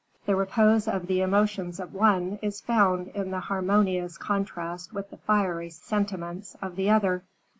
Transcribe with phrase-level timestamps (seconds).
[0.25, 5.69] The repose of the emotions of one is found in harmonious contrast with the fiery
[5.69, 7.23] sentiments of the other.